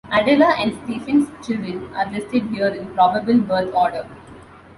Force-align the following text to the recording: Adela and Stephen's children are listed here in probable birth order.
Adela 0.11 0.55
and 0.57 0.73
Stephen's 0.83 1.29
children 1.45 1.93
are 1.93 2.09
listed 2.11 2.41
here 2.47 2.69
in 2.69 2.91
probable 2.95 3.37
birth 3.41 3.71
order. 3.71 4.09